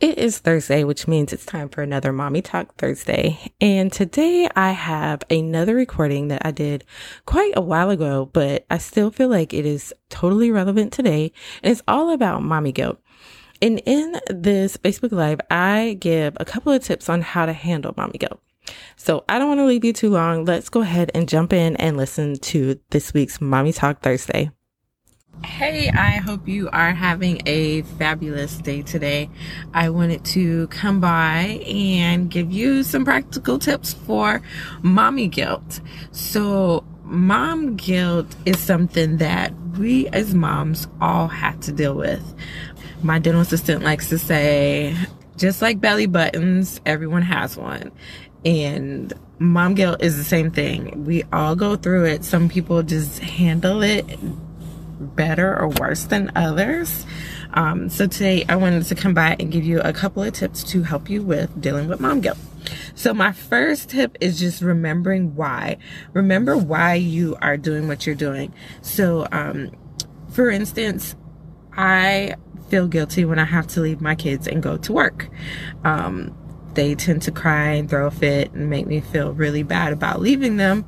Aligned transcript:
It 0.00 0.16
is 0.16 0.38
Thursday, 0.38 0.82
which 0.82 1.06
means 1.06 1.30
it's 1.30 1.44
time 1.44 1.68
for 1.68 1.82
another 1.82 2.10
Mommy 2.10 2.40
Talk 2.40 2.74
Thursday. 2.76 3.38
And 3.60 3.92
today 3.92 4.48
I 4.56 4.70
have 4.70 5.22
another 5.28 5.74
recording 5.74 6.28
that 6.28 6.40
I 6.42 6.52
did 6.52 6.84
quite 7.26 7.52
a 7.54 7.60
while 7.60 7.90
ago, 7.90 8.30
but 8.32 8.64
I 8.70 8.78
still 8.78 9.10
feel 9.10 9.28
like 9.28 9.52
it 9.52 9.66
is 9.66 9.92
totally 10.08 10.50
relevant 10.50 10.94
today. 10.94 11.32
And 11.62 11.70
it's 11.70 11.82
all 11.86 12.12
about 12.12 12.42
mommy 12.42 12.72
guilt. 12.72 12.98
And 13.60 13.82
in 13.84 14.18
this 14.30 14.78
Facebook 14.78 15.12
Live, 15.12 15.40
I 15.50 15.98
give 16.00 16.34
a 16.40 16.46
couple 16.46 16.72
of 16.72 16.82
tips 16.82 17.10
on 17.10 17.20
how 17.20 17.44
to 17.44 17.52
handle 17.52 17.92
mommy 17.94 18.16
guilt. 18.16 18.40
So 18.96 19.26
I 19.28 19.38
don't 19.38 19.48
want 19.48 19.60
to 19.60 19.66
leave 19.66 19.84
you 19.84 19.92
too 19.92 20.08
long. 20.08 20.46
Let's 20.46 20.70
go 20.70 20.80
ahead 20.80 21.10
and 21.14 21.28
jump 21.28 21.52
in 21.52 21.76
and 21.76 21.98
listen 21.98 22.36
to 22.36 22.80
this 22.88 23.12
week's 23.12 23.38
Mommy 23.38 23.74
Talk 23.74 24.00
Thursday. 24.00 24.50
Hey, 25.44 25.88
I 25.88 26.18
hope 26.18 26.46
you 26.46 26.68
are 26.70 26.92
having 26.92 27.40
a 27.46 27.80
fabulous 27.82 28.58
day 28.58 28.82
today. 28.82 29.30
I 29.72 29.88
wanted 29.88 30.22
to 30.26 30.66
come 30.68 31.00
by 31.00 31.62
and 31.66 32.30
give 32.30 32.52
you 32.52 32.82
some 32.82 33.06
practical 33.06 33.58
tips 33.58 33.94
for 33.94 34.42
mommy 34.82 35.28
guilt. 35.28 35.80
So, 36.12 36.84
mom 37.04 37.76
guilt 37.76 38.36
is 38.44 38.58
something 38.58 39.16
that 39.16 39.54
we 39.78 40.08
as 40.08 40.34
moms 40.34 40.86
all 41.00 41.28
have 41.28 41.58
to 41.60 41.72
deal 41.72 41.94
with. 41.94 42.22
My 43.02 43.18
dental 43.18 43.40
assistant 43.40 43.82
likes 43.82 44.10
to 44.10 44.18
say, 44.18 44.94
just 45.38 45.62
like 45.62 45.80
belly 45.80 46.06
buttons, 46.06 46.82
everyone 46.84 47.22
has 47.22 47.56
one. 47.56 47.92
And 48.44 49.12
mom 49.38 49.74
guilt 49.74 50.02
is 50.02 50.18
the 50.18 50.24
same 50.24 50.50
thing. 50.50 51.06
We 51.06 51.22
all 51.32 51.56
go 51.56 51.76
through 51.76 52.04
it. 52.06 52.24
Some 52.24 52.50
people 52.50 52.82
just 52.82 53.20
handle 53.20 53.82
it 53.82 54.04
better 55.00 55.58
or 55.58 55.68
worse 55.68 56.04
than 56.04 56.30
others. 56.36 57.06
Um, 57.54 57.88
so 57.88 58.06
today 58.06 58.44
I 58.48 58.56
wanted 58.56 58.84
to 58.84 58.94
come 58.94 59.14
by 59.14 59.36
and 59.40 59.50
give 59.50 59.64
you 59.64 59.80
a 59.80 59.92
couple 59.92 60.22
of 60.22 60.32
tips 60.32 60.62
to 60.64 60.82
help 60.82 61.10
you 61.10 61.22
with 61.22 61.60
dealing 61.60 61.88
with 61.88 62.00
mom 62.00 62.20
guilt. 62.20 62.38
So 62.94 63.14
my 63.14 63.32
first 63.32 63.88
tip 63.88 64.16
is 64.20 64.38
just 64.38 64.62
remembering 64.62 65.34
why. 65.34 65.78
Remember 66.12 66.56
why 66.56 66.94
you 66.94 67.36
are 67.40 67.56
doing 67.56 67.88
what 67.88 68.06
you're 68.06 68.14
doing. 68.14 68.52
So, 68.82 69.26
um, 69.32 69.70
for 70.30 70.50
instance, 70.50 71.16
I 71.72 72.34
feel 72.68 72.86
guilty 72.86 73.24
when 73.24 73.38
I 73.38 73.44
have 73.44 73.66
to 73.68 73.80
leave 73.80 74.00
my 74.00 74.14
kids 74.14 74.46
and 74.46 74.62
go 74.62 74.76
to 74.76 74.92
work. 74.92 75.28
Um, 75.84 76.36
they 76.74 76.94
tend 76.94 77.22
to 77.22 77.32
cry 77.32 77.72
and 77.72 77.90
throw 77.90 78.06
a 78.06 78.10
fit 78.10 78.52
and 78.52 78.70
make 78.70 78.86
me 78.86 79.00
feel 79.00 79.32
really 79.32 79.62
bad 79.62 79.92
about 79.92 80.20
leaving 80.20 80.56
them. 80.56 80.84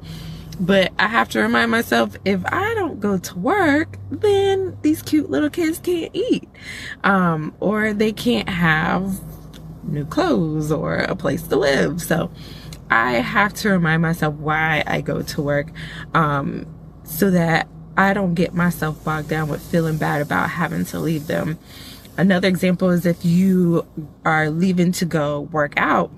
But 0.61 0.93
I 0.99 1.09
have 1.09 1.29
to 1.31 1.41
remind 1.41 1.71
myself 1.71 2.17
if 2.25 2.41
I 2.47 2.75
don't 2.75 3.01
go 3.01 3.19
to 3.19 3.39
work, 3.39 3.99
then 4.11 4.77
these 4.83 5.03
cute 5.03 5.31
little 5.31 5.51
kids 5.51 5.79
can't 5.79 6.15
eat. 6.15 6.49
Um, 7.05 7.55
or 7.59 7.93
they 7.93 8.13
can't 8.13 8.49
have 8.49 9.21
new 9.83 10.05
clothes 10.05 10.71
or 10.71 10.99
a 10.99 11.17
place 11.17 11.43
to 11.45 11.57
live. 11.57 12.01
So 12.03 12.31
I 12.91 13.15
have 13.15 13.55
to 13.55 13.71
remind 13.71 14.03
myself 14.03 14.35
why 14.35 14.85
I 14.87 15.01
go 15.01 15.23
to 15.23 15.43
work 15.43 15.69
um, 16.15 16.67
so 17.05 17.31
that 17.31 17.69
I 17.97 18.15
don't 18.15 18.35
get 18.35 18.55
myself 18.55 19.03
bogged 19.05 19.29
down 19.29 19.49
with 19.49 19.63
feeling 19.63 19.97
bad 19.97 20.23
about 20.23 20.51
having 20.51 20.85
to 20.87 20.99
leave 20.99 21.27
them. 21.27 21.59
Another 22.17 22.49
example 22.49 22.91
is 22.91 23.07
if 23.07 23.25
you 23.25 23.87
are 24.25 24.51
leaving 24.51 24.93
to 24.93 25.05
go 25.05 25.41
work 25.41 25.75
out 25.77 26.11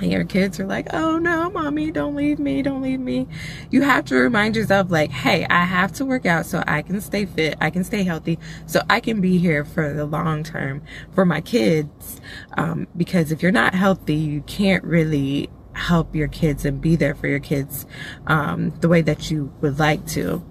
and 0.00 0.12
your 0.12 0.24
kids 0.24 0.58
are 0.60 0.66
like, 0.66 0.86
oh 0.92 1.18
no, 1.18 1.50
mommy, 1.50 1.90
don't 1.90 2.14
leave 2.14 2.38
me, 2.38 2.62
don't 2.62 2.82
leave 2.82 3.00
me. 3.00 3.26
You 3.70 3.82
have 3.82 4.04
to 4.06 4.16
remind 4.16 4.56
yourself, 4.56 4.90
like, 4.90 5.10
hey, 5.10 5.46
I 5.48 5.64
have 5.64 5.92
to 5.94 6.04
work 6.04 6.26
out 6.26 6.46
so 6.46 6.62
I 6.66 6.82
can 6.82 7.00
stay 7.00 7.26
fit, 7.26 7.56
I 7.60 7.70
can 7.70 7.84
stay 7.84 8.02
healthy, 8.02 8.38
so 8.66 8.80
I 8.88 9.00
can 9.00 9.20
be 9.20 9.38
here 9.38 9.64
for 9.64 9.92
the 9.92 10.04
long 10.04 10.42
term 10.42 10.82
for 11.14 11.24
my 11.24 11.40
kids. 11.40 12.20
Um, 12.56 12.86
because 12.96 13.32
if 13.32 13.42
you're 13.42 13.52
not 13.52 13.74
healthy, 13.74 14.14
you 14.14 14.42
can't 14.42 14.84
really 14.84 15.50
help 15.72 16.14
your 16.14 16.28
kids 16.28 16.64
and 16.64 16.80
be 16.80 16.96
there 16.96 17.14
for 17.14 17.28
your 17.28 17.38
kids 17.38 17.86
um, 18.26 18.70
the 18.80 18.88
way 18.88 19.00
that 19.02 19.30
you 19.30 19.52
would 19.60 19.78
like 19.78 20.04
to. 20.06 20.44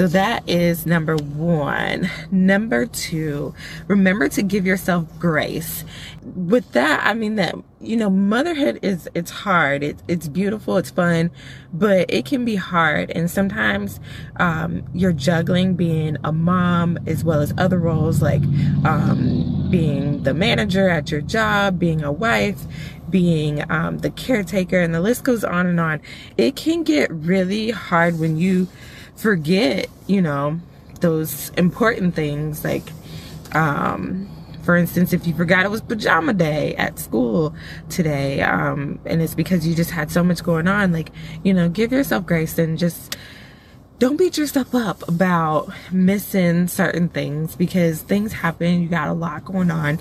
So 0.00 0.06
that 0.06 0.48
is 0.48 0.86
number 0.86 1.14
one. 1.16 2.08
Number 2.30 2.86
two, 2.86 3.54
remember 3.86 4.30
to 4.30 4.40
give 4.40 4.64
yourself 4.64 5.06
grace. 5.18 5.84
With 6.22 6.72
that, 6.72 7.02
I 7.04 7.12
mean 7.12 7.34
that, 7.34 7.54
you 7.82 7.98
know, 7.98 8.08
motherhood 8.08 8.78
is, 8.80 9.10
it's 9.14 9.30
hard. 9.30 9.82
It, 9.82 10.02
it's 10.08 10.26
beautiful. 10.26 10.78
It's 10.78 10.88
fun, 10.88 11.30
but 11.74 12.10
it 12.10 12.24
can 12.24 12.46
be 12.46 12.56
hard. 12.56 13.10
And 13.10 13.30
sometimes, 13.30 14.00
um, 14.36 14.84
you're 14.94 15.12
juggling 15.12 15.74
being 15.74 16.16
a 16.24 16.32
mom 16.32 16.98
as 17.06 17.22
well 17.22 17.42
as 17.42 17.52
other 17.58 17.78
roles 17.78 18.22
like, 18.22 18.42
um, 18.86 19.68
being 19.70 20.22
the 20.22 20.32
manager 20.32 20.88
at 20.88 21.10
your 21.10 21.20
job, 21.20 21.78
being 21.78 22.02
a 22.02 22.10
wife, 22.10 22.62
being 23.10 23.70
um, 23.70 23.98
the 23.98 24.10
caretaker, 24.10 24.80
and 24.80 24.94
the 24.94 25.00
list 25.02 25.24
goes 25.24 25.44
on 25.44 25.66
and 25.66 25.78
on. 25.78 26.00
It 26.38 26.56
can 26.56 26.84
get 26.84 27.12
really 27.12 27.70
hard 27.70 28.18
when 28.18 28.38
you 28.38 28.66
forget, 29.20 29.88
you 30.06 30.22
know, 30.22 30.58
those 31.00 31.50
important 31.50 32.14
things 32.14 32.64
like 32.64 32.90
um 33.52 34.28
for 34.62 34.76
instance, 34.76 35.12
if 35.12 35.26
you 35.26 35.34
forgot 35.34 35.64
it 35.64 35.70
was 35.70 35.80
pajama 35.80 36.34
day 36.34 36.74
at 36.76 36.98
school 36.98 37.54
today, 37.88 38.42
um, 38.42 39.00
and 39.06 39.22
it's 39.22 39.34
because 39.34 39.66
you 39.66 39.74
just 39.74 39.90
had 39.90 40.10
so 40.10 40.22
much 40.22 40.44
going 40.44 40.68
on, 40.68 40.92
like, 40.92 41.10
you 41.42 41.54
know, 41.54 41.68
give 41.68 41.92
yourself 41.92 42.26
grace 42.26 42.58
and 42.58 42.78
just 42.78 43.16
don't 43.98 44.16
beat 44.16 44.38
yourself 44.38 44.74
up 44.74 45.06
about 45.08 45.70
missing 45.92 46.68
certain 46.68 47.08
things 47.08 47.54
because 47.56 48.02
things 48.02 48.32
happen. 48.32 48.82
You 48.82 48.88
got 48.88 49.08
a 49.08 49.12
lot 49.12 49.44
going 49.44 49.70
on. 49.70 49.98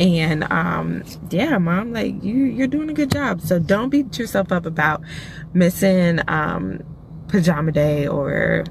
And 0.00 0.44
um, 0.50 1.04
yeah, 1.30 1.58
mom, 1.58 1.92
like 1.92 2.22
you 2.22 2.44
you're 2.44 2.66
doing 2.66 2.90
a 2.90 2.94
good 2.94 3.10
job. 3.10 3.40
So 3.40 3.58
don't 3.58 3.90
beat 3.90 4.18
yourself 4.18 4.50
up 4.50 4.64
about 4.66 5.02
missing 5.52 6.20
um 6.26 6.82
pajama 7.34 7.72
day 7.72 8.06
or 8.06 8.64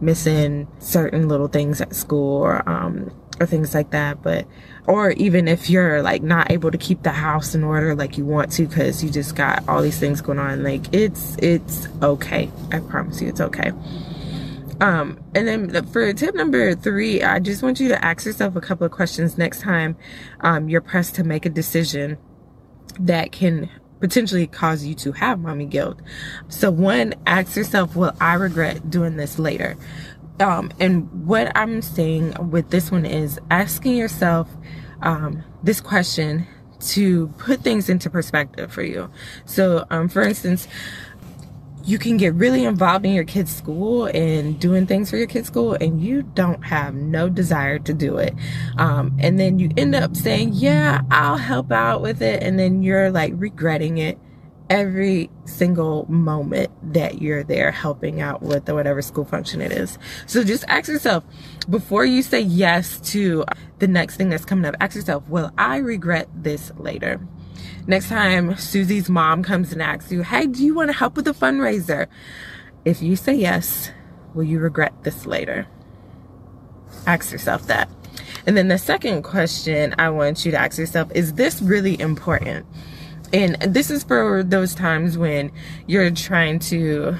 missing 0.00 0.66
certain 0.78 1.28
little 1.28 1.48
things 1.48 1.82
at 1.82 1.94
school 1.94 2.42
or 2.42 2.66
um 2.66 3.10
or 3.40 3.46
things 3.46 3.74
like 3.74 3.90
that 3.90 4.22
but 4.22 4.46
or 4.86 5.10
even 5.12 5.46
if 5.46 5.68
you're 5.68 6.00
like 6.00 6.22
not 6.22 6.50
able 6.50 6.70
to 6.70 6.78
keep 6.78 7.02
the 7.02 7.10
house 7.10 7.54
in 7.54 7.62
order 7.62 7.94
like 7.94 8.16
you 8.16 8.24
want 8.24 8.50
to 8.50 8.66
because 8.66 9.04
you 9.04 9.10
just 9.10 9.36
got 9.36 9.62
all 9.68 9.82
these 9.82 9.98
things 9.98 10.22
going 10.22 10.38
on 10.38 10.62
like 10.62 10.82
it's 10.94 11.36
it's 11.42 11.88
okay. 12.02 12.50
I 12.72 12.80
promise 12.80 13.20
you 13.20 13.28
it's 13.28 13.40
okay. 13.40 13.72
Um 14.80 15.18
and 15.34 15.46
then 15.46 15.84
for 15.86 16.10
tip 16.14 16.34
number 16.34 16.74
three 16.74 17.22
i 17.22 17.38
just 17.38 17.62
want 17.62 17.78
you 17.80 17.88
to 17.88 18.02
ask 18.02 18.24
yourself 18.24 18.56
a 18.56 18.62
couple 18.62 18.86
of 18.86 18.92
questions 18.92 19.36
next 19.36 19.60
time 19.60 19.96
um 20.40 20.70
you're 20.70 20.80
pressed 20.80 21.14
to 21.16 21.24
make 21.24 21.44
a 21.44 21.50
decision 21.50 22.16
that 22.98 23.30
can 23.30 23.68
potentially 24.04 24.46
cause 24.46 24.84
you 24.84 24.94
to 24.94 25.12
have 25.12 25.40
mommy 25.40 25.64
guilt. 25.64 25.98
So 26.50 26.70
one, 26.70 27.14
ask 27.26 27.56
yourself, 27.56 27.96
will 27.96 28.12
I 28.20 28.34
regret 28.34 28.90
doing 28.90 29.16
this 29.16 29.38
later? 29.38 29.78
Um, 30.38 30.70
and 30.78 31.26
what 31.26 31.50
I'm 31.56 31.80
saying 31.80 32.50
with 32.50 32.68
this 32.68 32.92
one 32.92 33.06
is 33.06 33.40
asking 33.50 33.96
yourself 33.96 34.46
um, 35.00 35.42
this 35.62 35.80
question 35.80 36.46
to 36.80 37.28
put 37.38 37.62
things 37.62 37.88
into 37.88 38.10
perspective 38.10 38.70
for 38.70 38.82
you. 38.82 39.08
So, 39.46 39.86
um, 39.88 40.10
for 40.10 40.20
instance, 40.20 40.68
you 41.84 41.98
can 41.98 42.16
get 42.16 42.34
really 42.34 42.64
involved 42.64 43.04
in 43.04 43.12
your 43.12 43.24
kid's 43.24 43.54
school 43.54 44.06
and 44.06 44.58
doing 44.58 44.86
things 44.86 45.10
for 45.10 45.16
your 45.16 45.26
kid's 45.26 45.48
school 45.48 45.74
and 45.74 46.00
you 46.00 46.22
don't 46.22 46.62
have 46.62 46.94
no 46.94 47.28
desire 47.28 47.78
to 47.78 47.92
do 47.92 48.16
it. 48.16 48.34
Um, 48.78 49.16
and 49.20 49.38
then 49.38 49.58
you 49.58 49.70
end 49.76 49.94
up 49.94 50.16
saying 50.16 50.50
yeah 50.54 51.02
i'll 51.10 51.36
help 51.36 51.70
out 51.70 52.00
with 52.00 52.22
it 52.22 52.42
and 52.42 52.58
then 52.58 52.82
you're 52.82 53.10
like 53.10 53.32
regretting 53.36 53.98
it 53.98 54.18
every 54.70 55.30
single 55.44 56.06
moment 56.10 56.70
that 56.94 57.20
you're 57.20 57.44
there 57.44 57.70
helping 57.70 58.20
out 58.20 58.42
with 58.42 58.64
the 58.64 58.74
whatever 58.74 59.02
school 59.02 59.24
function 59.24 59.60
it 59.60 59.70
is. 59.70 59.98
So 60.26 60.42
just 60.42 60.64
ask 60.68 60.88
yourself 60.88 61.22
before 61.68 62.04
you 62.06 62.22
say 62.22 62.40
yes 62.40 62.98
to 63.12 63.44
the 63.78 63.86
next 63.86 64.16
thing 64.16 64.30
that's 64.30 64.44
coming 64.44 64.64
up 64.64 64.74
ask 64.80 64.94
yourself 64.94 65.28
will 65.28 65.50
i 65.58 65.76
regret 65.76 66.28
this 66.34 66.72
later 66.76 67.20
Next 67.86 68.08
time 68.08 68.56
Susie's 68.56 69.08
mom 69.08 69.42
comes 69.42 69.72
and 69.72 69.82
asks 69.82 70.10
you, 70.10 70.22
hey, 70.22 70.46
do 70.46 70.64
you 70.64 70.74
want 70.74 70.90
to 70.90 70.96
help 70.96 71.16
with 71.16 71.24
the 71.24 71.34
fundraiser? 71.34 72.06
If 72.84 73.02
you 73.02 73.16
say 73.16 73.34
yes, 73.34 73.90
will 74.34 74.44
you 74.44 74.58
regret 74.58 74.92
this 75.02 75.26
later? 75.26 75.66
Ask 77.06 77.32
yourself 77.32 77.66
that. 77.66 77.88
And 78.46 78.56
then 78.56 78.68
the 78.68 78.78
second 78.78 79.22
question 79.22 79.94
I 79.98 80.10
want 80.10 80.44
you 80.44 80.50
to 80.52 80.58
ask 80.58 80.78
yourself 80.78 81.10
is 81.14 81.34
this 81.34 81.62
really 81.62 81.98
important? 82.00 82.66
And 83.32 83.56
this 83.62 83.90
is 83.90 84.04
for 84.04 84.42
those 84.42 84.74
times 84.74 85.18
when 85.18 85.50
you're 85.86 86.10
trying 86.10 86.58
to 86.60 87.16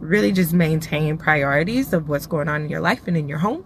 really 0.00 0.32
just 0.32 0.52
maintain 0.52 1.16
priorities 1.16 1.92
of 1.92 2.08
what's 2.08 2.26
going 2.26 2.48
on 2.48 2.62
in 2.62 2.68
your 2.68 2.80
life 2.80 3.06
and 3.06 3.16
in 3.16 3.28
your 3.28 3.38
home. 3.38 3.64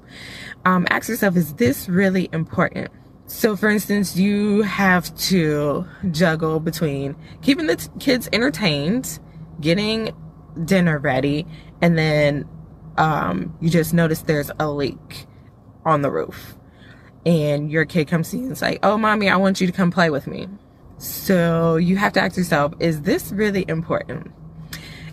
Um, 0.64 0.86
ask 0.90 1.08
yourself, 1.08 1.36
is 1.36 1.54
this 1.54 1.88
really 1.88 2.28
important? 2.32 2.90
So, 3.30 3.54
for 3.54 3.68
instance, 3.70 4.16
you 4.16 4.62
have 4.62 5.16
to 5.28 5.86
juggle 6.10 6.58
between 6.58 7.14
keeping 7.42 7.68
the 7.68 7.76
t- 7.76 7.88
kids 8.00 8.28
entertained, 8.32 9.20
getting 9.60 10.10
dinner 10.64 10.98
ready, 10.98 11.46
and 11.80 11.96
then 11.96 12.48
um, 12.98 13.56
you 13.60 13.70
just 13.70 13.94
notice 13.94 14.22
there's 14.22 14.50
a 14.58 14.68
leak 14.68 15.26
on 15.84 16.02
the 16.02 16.10
roof. 16.10 16.56
and 17.26 17.70
your 17.70 17.84
kid 17.84 18.08
comes 18.08 18.30
to 18.30 18.36
you 18.36 18.44
and 18.44 18.52
it's 18.52 18.62
like, 18.62 18.80
oh, 18.82 18.98
mommy, 18.98 19.28
I 19.28 19.36
want 19.36 19.60
you 19.60 19.66
to 19.66 19.72
come 19.72 19.90
play 19.90 20.10
with 20.10 20.26
me. 20.26 20.48
So 20.98 21.76
you 21.76 21.96
have 21.96 22.12
to 22.14 22.20
ask 22.20 22.36
yourself, 22.36 22.72
is 22.80 23.02
this 23.02 23.32
really 23.32 23.64
important? 23.68 24.32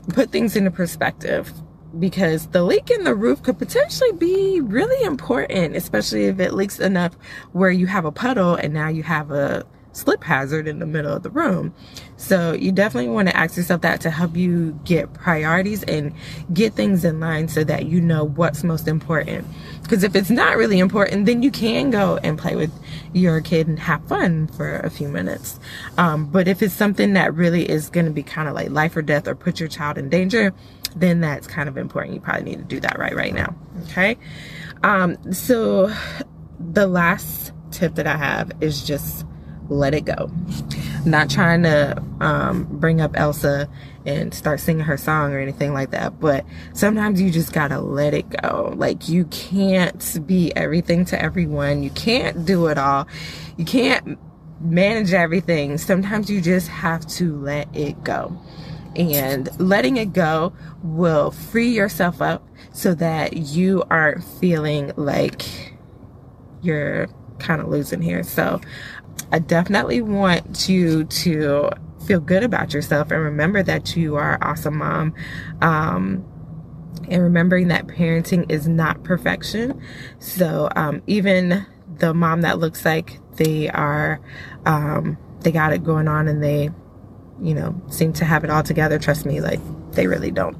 Put 0.09 0.31
things 0.31 0.55
into 0.55 0.71
perspective 0.71 1.51
because 1.99 2.47
the 2.47 2.63
leak 2.63 2.89
in 2.89 3.03
the 3.03 3.15
roof 3.15 3.41
could 3.43 3.57
potentially 3.57 4.11
be 4.13 4.61
really 4.61 5.03
important, 5.05 5.75
especially 5.75 6.25
if 6.25 6.39
it 6.39 6.53
leaks 6.53 6.79
enough 6.79 7.13
where 7.51 7.71
you 7.71 7.87
have 7.87 8.05
a 8.05 8.11
puddle 8.11 8.55
and 8.55 8.73
now 8.73 8.87
you 8.87 9.03
have 9.03 9.31
a 9.31 9.65
slip 9.97 10.23
hazard 10.23 10.67
in 10.67 10.79
the 10.79 10.85
middle 10.85 11.11
of 11.11 11.23
the 11.23 11.29
room. 11.29 11.73
So 12.17 12.53
you 12.53 12.71
definitely 12.71 13.09
want 13.09 13.29
to 13.29 13.35
ask 13.35 13.57
yourself 13.57 13.81
that 13.81 13.99
to 14.01 14.11
help 14.11 14.35
you 14.35 14.79
get 14.85 15.13
priorities 15.13 15.83
and 15.83 16.13
get 16.53 16.73
things 16.73 17.03
in 17.03 17.19
line 17.19 17.47
so 17.47 17.63
that 17.63 17.85
you 17.87 17.99
know 17.99 18.23
what's 18.23 18.63
most 18.63 18.87
important. 18.87 19.47
Because 19.81 20.03
if 20.03 20.15
it's 20.15 20.29
not 20.29 20.55
really 20.55 20.79
important, 20.79 21.25
then 21.25 21.41
you 21.41 21.51
can 21.51 21.89
go 21.89 22.17
and 22.23 22.37
play 22.37 22.55
with 22.55 22.71
your 23.13 23.41
kid 23.41 23.67
and 23.67 23.79
have 23.79 24.07
fun 24.07 24.47
for 24.47 24.77
a 24.79 24.89
few 24.89 25.09
minutes. 25.09 25.59
Um, 25.97 26.27
but 26.27 26.47
if 26.47 26.61
it's 26.61 26.73
something 26.73 27.13
that 27.13 27.33
really 27.33 27.67
is 27.67 27.89
going 27.89 28.05
to 28.05 28.11
be 28.11 28.23
kind 28.23 28.47
of 28.47 28.53
like 28.53 28.69
life 28.69 28.95
or 28.95 29.01
death 29.01 29.27
or 29.27 29.35
put 29.35 29.59
your 29.59 29.69
child 29.69 29.97
in 29.97 30.09
danger, 30.09 30.53
then 30.95 31.21
that's 31.21 31.47
kind 31.47 31.69
of 31.69 31.77
important. 31.77 32.15
You 32.15 32.21
probably 32.21 32.43
need 32.43 32.57
to 32.57 32.63
do 32.65 32.79
that 32.81 32.97
right 32.99 33.15
right 33.15 33.33
now. 33.33 33.55
Okay. 33.83 34.17
Um, 34.83 35.33
so 35.33 35.93
the 36.59 36.87
last 36.87 37.51
tip 37.71 37.95
that 37.95 38.07
I 38.07 38.17
have 38.17 38.51
is 38.61 38.83
just 38.83 39.25
let 39.69 39.93
it 39.93 40.05
go. 40.05 40.31
not 41.05 41.29
trying 41.29 41.63
to 41.63 42.01
um, 42.21 42.65
bring 42.69 43.01
up 43.01 43.11
Elsa 43.15 43.69
and 44.05 44.33
start 44.33 44.59
singing 44.59 44.85
her 44.85 44.97
song 44.97 45.33
or 45.33 45.39
anything 45.39 45.73
like 45.73 45.91
that, 45.91 46.19
but 46.19 46.45
sometimes 46.73 47.21
you 47.21 47.29
just 47.29 47.53
gotta 47.53 47.79
let 47.79 48.13
it 48.13 48.29
go. 48.41 48.73
Like, 48.75 49.09
you 49.09 49.25
can't 49.25 50.25
be 50.25 50.55
everything 50.55 51.05
to 51.05 51.21
everyone, 51.21 51.83
you 51.83 51.89
can't 51.89 52.45
do 52.45 52.67
it 52.67 52.77
all, 52.77 53.07
you 53.57 53.65
can't 53.65 54.17
manage 54.61 55.13
everything. 55.13 55.77
Sometimes 55.77 56.29
you 56.29 56.41
just 56.41 56.67
have 56.69 57.05
to 57.07 57.35
let 57.37 57.73
it 57.75 58.01
go. 58.03 58.37
And 58.95 59.49
letting 59.59 59.97
it 59.97 60.13
go 60.13 60.53
will 60.83 61.31
free 61.31 61.69
yourself 61.69 62.21
up 62.21 62.47
so 62.71 62.93
that 62.95 63.37
you 63.37 63.83
aren't 63.89 64.23
feeling 64.23 64.91
like 64.95 65.75
you're 66.61 67.07
kind 67.39 67.61
of 67.61 67.67
losing 67.67 68.01
here. 68.01 68.23
So 68.23 68.59
I 69.31 69.39
definitely 69.39 70.01
want 70.01 70.69
you 70.69 71.03
to 71.05 71.69
feel 72.05 72.19
good 72.19 72.43
about 72.43 72.73
yourself 72.73 73.11
and 73.11 73.21
remember 73.21 73.61
that 73.63 73.95
you 73.95 74.15
are 74.15 74.37
awesome 74.41 74.77
mom. 74.77 75.13
Um, 75.61 76.25
and 77.09 77.21
remembering 77.23 77.69
that 77.69 77.87
parenting 77.87 78.49
is 78.51 78.67
not 78.67 79.03
perfection. 79.03 79.81
So 80.19 80.69
um, 80.75 81.01
even 81.07 81.65
the 81.99 82.13
mom 82.13 82.41
that 82.41 82.59
looks 82.59 82.83
like 82.85 83.19
they 83.35 83.69
are, 83.69 84.19
um, 84.65 85.17
they 85.41 85.51
got 85.51 85.73
it 85.73 85.83
going 85.83 86.07
on 86.07 86.27
and 86.27 86.43
they, 86.43 86.69
you 87.41 87.53
know, 87.53 87.79
seem 87.89 88.13
to 88.13 88.25
have 88.25 88.43
it 88.43 88.49
all 88.49 88.63
together. 88.63 88.99
Trust 88.99 89.25
me, 89.25 89.41
like 89.41 89.59
they 89.91 90.07
really 90.07 90.31
don't. 90.31 90.57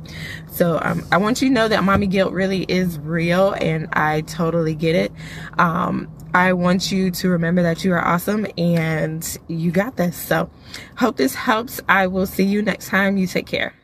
So 0.51 0.79
um, 0.81 1.05
I 1.11 1.17
want 1.17 1.41
you 1.41 1.49
to 1.49 1.53
know 1.53 1.67
that 1.67 1.83
mommy 1.83 2.07
guilt 2.07 2.33
really 2.33 2.63
is 2.63 2.99
real 2.99 3.53
and 3.53 3.87
I 3.93 4.21
totally 4.21 4.75
get 4.75 4.95
it. 4.95 5.11
Um, 5.57 6.09
I 6.33 6.53
want 6.53 6.91
you 6.91 7.11
to 7.11 7.29
remember 7.29 7.63
that 7.63 7.83
you 7.83 7.93
are 7.93 8.05
awesome 8.05 8.47
and 8.57 9.37
you 9.47 9.71
got 9.71 9.95
this. 9.95 10.17
So 10.17 10.49
hope 10.97 11.17
this 11.17 11.35
helps. 11.35 11.79
I 11.87 12.07
will 12.07 12.25
see 12.25 12.43
you 12.43 12.61
next 12.61 12.89
time. 12.89 13.17
You 13.17 13.27
take 13.27 13.47
care. 13.47 13.76